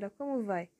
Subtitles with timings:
[0.00, 0.70] galera, como vai?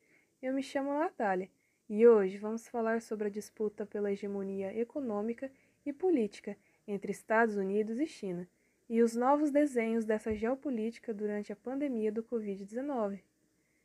[0.41, 1.51] Eu me chamo Natália
[1.91, 5.53] e hoje vamos falar sobre a disputa pela hegemonia econômica
[5.85, 6.57] e política
[6.89, 8.48] entre Estados Unidos e China
[8.89, 13.21] e os novos desenhos dessa geopolítica durante a pandemia do Covid-19.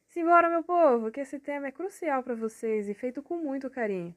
[0.08, 4.16] Simbora, meu povo, que esse tema é crucial para vocês e feito com muito carinho.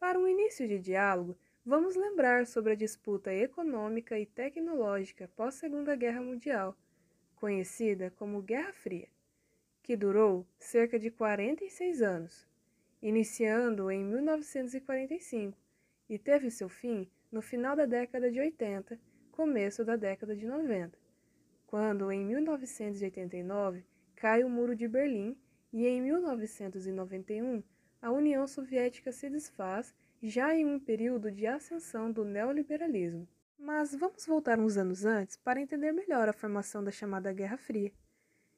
[0.00, 6.22] Para um início de diálogo, vamos lembrar sobre a disputa econômica e tecnológica pós-Segunda Guerra
[6.22, 6.76] Mundial,
[7.36, 9.08] conhecida como Guerra Fria
[9.86, 12.44] que durou cerca de 46 anos,
[13.00, 15.56] iniciando em 1945
[16.08, 18.98] e teve seu fim no final da década de 80,
[19.30, 20.98] começo da década de 90,
[21.68, 23.84] quando em 1989
[24.16, 25.38] cai o Muro de Berlim
[25.72, 27.62] e em 1991
[28.02, 33.28] a União Soviética se desfaz já em um período de ascensão do neoliberalismo.
[33.56, 37.92] Mas vamos voltar uns anos antes para entender melhor a formação da chamada Guerra Fria.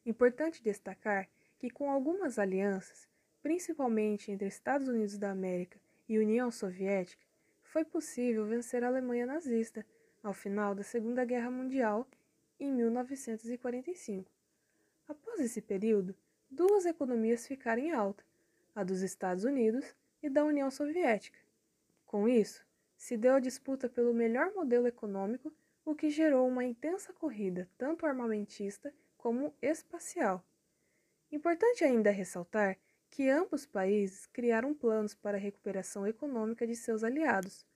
[0.09, 1.29] Importante destacar
[1.59, 3.07] que, com algumas alianças,
[3.43, 5.79] principalmente entre Estados Unidos da América
[6.09, 7.23] e União Soviética,
[7.63, 9.85] foi possível vencer a Alemanha nazista
[10.23, 12.09] ao final da Segunda Guerra Mundial
[12.59, 14.31] em 1945.
[15.07, 16.17] Após esse período,
[16.51, 18.25] duas economias ficaram em alta,
[18.75, 21.39] a dos Estados Unidos e da União Soviética.
[22.07, 22.65] Com isso,
[22.97, 25.53] se deu a disputa pelo melhor modelo econômico,
[25.85, 30.43] o que gerou uma intensa corrida, tanto armamentista como espacial.
[31.31, 32.79] Importante ainda ressaltar
[33.11, 37.67] que ambos países criaram planos para a recuperação econômica de seus aliados.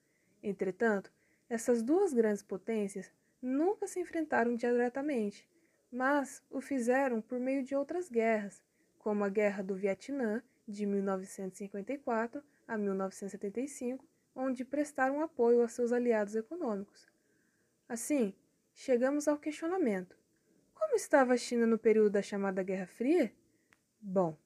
[0.41, 1.11] Entretanto,
[1.47, 5.47] essas duas grandes potências nunca se enfrentaram diretamente,
[5.91, 8.63] mas o fizeram por meio de outras guerras,
[8.97, 16.35] como a Guerra do Vietnã, de 1954 a 1975, onde prestaram apoio a seus aliados
[16.35, 17.07] econômicos.
[17.87, 18.33] Assim,
[18.73, 20.17] chegamos ao questionamento:
[20.93, 23.33] como estava a China no período da chamada Guerra Fria?
[23.99, 24.37] Bom,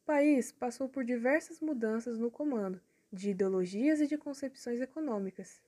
[0.00, 2.80] o país passou por diversas mudanças no comando,
[3.12, 5.60] de ideologias e de concepções econômicas.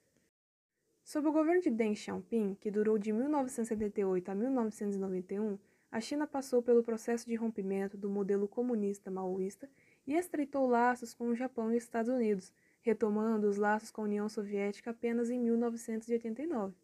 [1.05, 5.59] Sob o governo de Deng Xiaoping, que durou de 1978 a 1991,
[5.93, 9.69] a China passou pelo processo de rompimento do modelo comunista maoísta
[10.07, 14.05] e estreitou laços com o Japão e os Estados Unidos, retomando os laços com a
[14.05, 16.75] União Soviética apenas em 1989.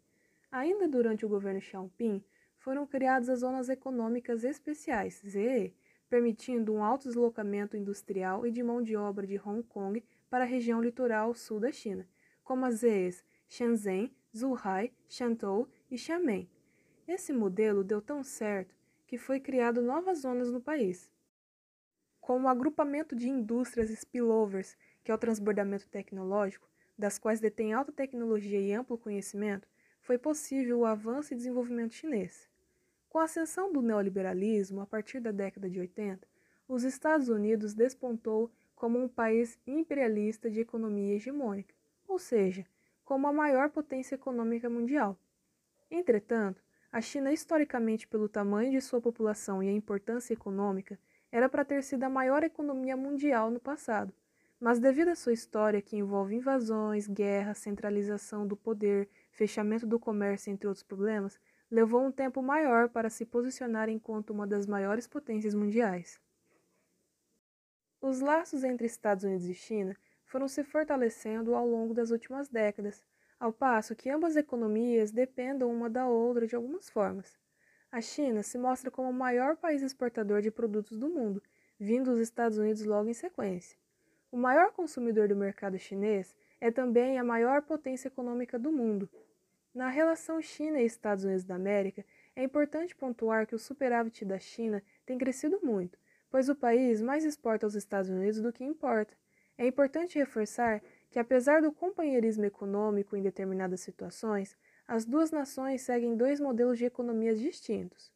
[0.53, 2.23] Ainda durante o governo Xiaoping,
[2.61, 5.75] foram criadas as Zonas Econômicas Especiais, ZE,
[6.11, 10.47] permitindo um alto deslocamento industrial e de mão de obra de Hong Kong para a
[10.47, 12.07] região litoral sul da China,
[12.45, 16.49] como as ZEs Shenzhen, Zhuhai, Shantou e Xiamen.
[17.09, 18.77] Esse modelo deu tão certo
[19.07, 21.11] que foi criado novas zonas no país.
[22.21, 27.91] Com o agrupamento de indústrias spillovers, que é o transbordamento tecnológico, das quais detém alta
[27.91, 29.67] tecnologia e amplo conhecimento,
[30.11, 32.49] foi possível o avanço e desenvolvimento chinês.
[33.09, 36.27] Com a ascensão do neoliberalismo a partir da década de 80,
[36.67, 41.73] os Estados Unidos despontou como um país imperialista de economia hegemônica,
[42.09, 42.67] ou seja,
[43.05, 45.17] como a maior potência econômica mundial.
[45.89, 46.61] Entretanto,
[46.91, 50.99] a China, historicamente pelo tamanho de sua população e a importância econômica,
[51.31, 54.13] era para ter sido a maior economia mundial no passado,
[54.59, 60.51] mas devido à sua história que envolve invasões, guerras, centralização do poder, fechamento do comércio,
[60.51, 61.39] entre outros problemas,
[61.71, 66.21] levou um tempo maior para se posicionar enquanto uma das maiores potências mundiais.
[68.01, 73.05] Os laços entre Estados Unidos e China foram se fortalecendo ao longo das últimas décadas,
[73.39, 77.39] ao passo que ambas economias dependem uma da outra de algumas formas.
[77.91, 81.43] A China se mostra como o maior país exportador de produtos do mundo,
[81.79, 83.77] vindo dos Estados Unidos logo em sequência.
[84.31, 89.09] O maior consumidor do mercado chinês é também a maior potência econômica do mundo,
[89.73, 92.05] na relação China e Estados Unidos da América,
[92.35, 95.97] é importante pontuar que o superávit da China tem crescido muito,
[96.29, 99.17] pois o país mais exporta aos Estados Unidos do que importa.
[99.57, 104.57] É importante reforçar que, apesar do companheirismo econômico em determinadas situações,
[104.89, 108.13] as duas nações seguem dois modelos de economias distintos.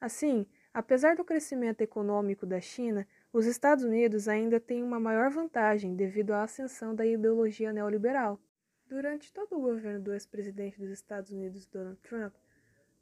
[0.00, 5.96] Assim, apesar do crescimento econômico da China, os Estados Unidos ainda têm uma maior vantagem
[5.96, 8.38] devido à ascensão da ideologia neoliberal.
[8.86, 12.32] Durante todo o governo do ex-presidente dos Estados Unidos, Donald Trump,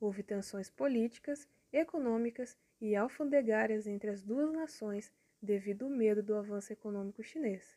[0.00, 5.12] houve tensões políticas, econômicas e alfandegárias entre as duas nações
[5.42, 7.76] devido ao medo do avanço econômico chinês.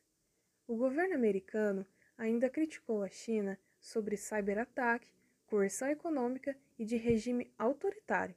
[0.65, 1.85] O governo americano
[2.17, 5.11] ainda criticou a China sobre cyberataque,
[5.45, 8.33] coerção econômica e de regime autoritário.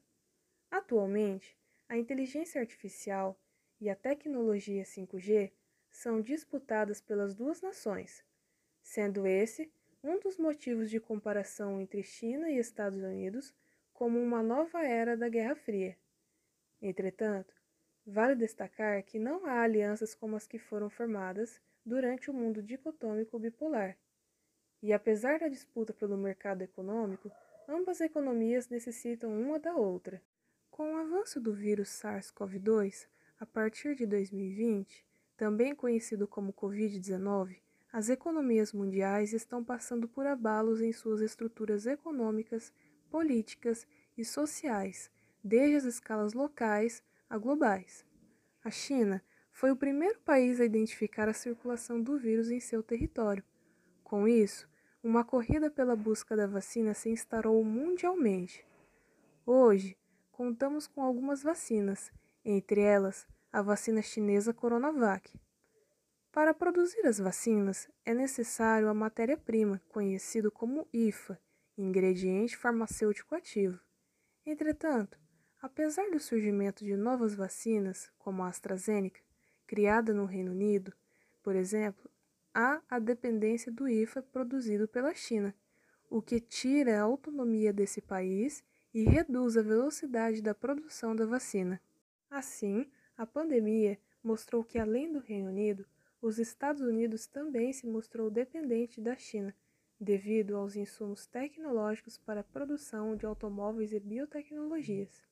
[0.69, 1.57] Atualmente,
[1.89, 3.39] a inteligência artificial
[3.81, 5.53] e a tecnologia 5G
[5.91, 8.25] são disputadas pelas duas nações
[8.83, 9.71] sendo esse
[10.03, 13.55] um dos motivos de comparação entre China e Estados Unidos
[13.93, 15.97] como uma nova era da Guerra Fria.
[16.81, 17.59] Entretanto,
[18.11, 23.39] Vale destacar que não há alianças como as que foram formadas durante o mundo dicotômico
[23.39, 23.99] bipolar.
[24.83, 27.31] E apesar da disputa pelo mercado econômico,
[27.69, 30.23] ambas economias necessitam uma da outra.
[30.71, 33.07] Com o avanço do vírus SARS-CoV-2,
[33.41, 35.05] a partir de 2020,
[35.37, 37.57] também conhecido como Covid-19,
[37.93, 42.73] as economias mundiais estão passando por abalos em suas estruturas econômicas,
[43.11, 43.87] políticas
[44.17, 45.11] e sociais,
[45.43, 48.05] desde as escalas locais a globais.
[48.63, 53.43] A China foi o primeiro país a identificar a circulação do vírus em seu território.
[54.05, 54.69] Com isso,
[55.03, 58.67] uma corrida pela busca da vacina se instaurou mundialmente.
[59.47, 59.97] Hoje,
[60.31, 62.13] contamos com algumas vacinas,
[62.51, 65.39] entre elas a vacina chinesa Coronavac.
[66.33, 71.39] Para produzir as vacinas, é necessário a matéria-prima, conhecido como IFA,
[71.77, 73.79] ingrediente farmacêutico ativo.
[74.47, 75.19] Entretanto,
[75.61, 79.21] apesar do surgimento de novas vacinas, como a AstraZeneca,
[79.67, 80.95] criada no Reino Unido,
[81.43, 82.11] por exemplo,
[82.55, 85.55] há a dependência do IFA produzido pela China,
[86.09, 91.79] o que tira a autonomia desse país e reduz a velocidade da produção da vacina.
[92.31, 92.87] Assim,
[93.17, 95.87] a pandemia mostrou que, além do Reino Unido,
[96.21, 99.55] os Estados Unidos também se mostrou dependente da China,
[100.01, 105.23] devido aos insumos tecnológicos para a produção de automóveis e biotecnologias.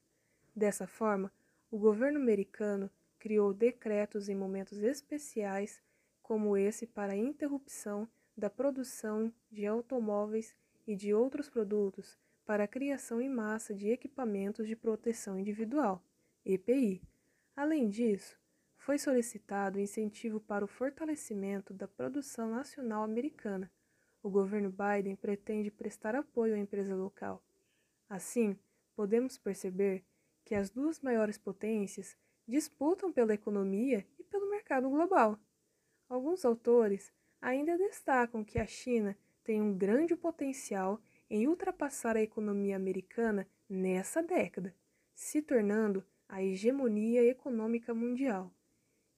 [0.55, 1.31] Dessa forma,
[1.71, 5.83] o governo americano criou decretos em momentos especiais,
[6.23, 10.55] como esse para a interrupção da produção de automóveis
[10.87, 16.03] e de outros produtos para a criação em massa de equipamentos de proteção individual,
[16.49, 17.03] EPI
[17.57, 18.39] Além disso,
[18.77, 23.69] foi solicitado incentivo para o fortalecimento da produção nacional americana.
[24.23, 27.43] O governo Biden pretende prestar apoio à empresa local.
[28.09, 28.57] Assim,
[28.95, 30.05] podemos perceber
[30.45, 32.17] que as duas maiores potências
[32.47, 35.37] disputam pela economia e pelo mercado global.
[36.09, 42.77] Alguns autores ainda destacam que a China tem um grande potencial em ultrapassar a economia
[42.77, 44.73] americana nessa década,
[45.13, 48.52] se tornando a hegemonia econômica mundial.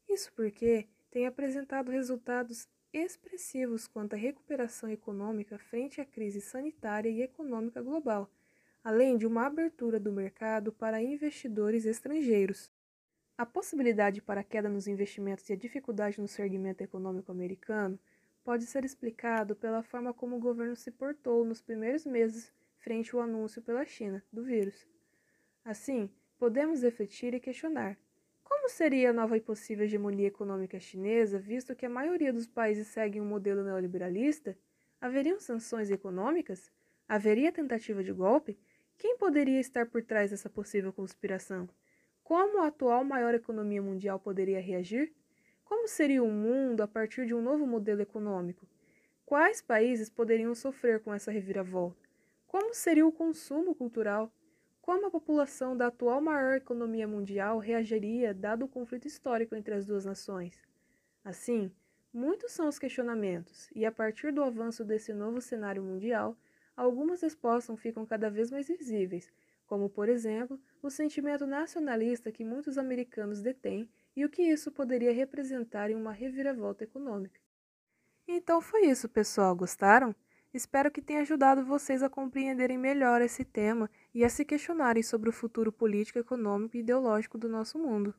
[0.08, 7.22] Isso porque tem apresentado resultados expressivos quanto à recuperação econômica frente à crise sanitária e
[7.22, 8.30] econômica global,
[8.82, 12.70] além de uma abertura do mercado para investidores estrangeiros.
[13.36, 17.98] A possibilidade para a queda nos investimentos e a dificuldade no segmento econômico americano
[18.42, 23.20] pode ser explicado pela forma como o governo se portou nos primeiros meses frente ao
[23.20, 24.88] anúncio pela China do vírus.
[25.64, 27.98] Assim, podemos refletir e questionar.
[28.44, 32.86] Como seria a nova e possível hegemonia econômica chinesa, visto que a maioria dos países
[32.86, 34.56] seguem um modelo neoliberalista?
[35.00, 36.70] Haveriam sanções econômicas?
[37.06, 38.58] Haveria tentativa de golpe?
[38.96, 41.68] Quem poderia estar por trás dessa possível conspiração?
[42.22, 45.12] Como a atual maior economia mundial poderia reagir?
[45.64, 48.66] Como seria o mundo a partir de um novo modelo econômico?
[49.26, 52.08] Quais países poderiam sofrer com essa reviravolta?
[52.46, 54.32] Como seria o consumo cultural?
[54.88, 59.84] Como a população da atual maior economia mundial reagiria dado o conflito histórico entre as
[59.84, 60.62] duas nações?
[61.22, 61.70] Assim,
[62.10, 66.38] muitos são os questionamentos, e a partir do avanço desse novo cenário mundial,
[66.74, 69.30] algumas respostas ficam cada vez mais visíveis,
[69.66, 73.86] como, por exemplo, o sentimento nacionalista que muitos americanos detêm
[74.16, 77.38] e o que isso poderia representar em uma reviravolta econômica.
[78.26, 79.54] Então foi isso, pessoal.
[79.54, 80.16] Gostaram?
[80.52, 85.28] Espero que tenha ajudado vocês a compreenderem melhor esse tema e a se questionarem sobre
[85.28, 88.14] o futuro político, econômico e ideológico do nosso mundo.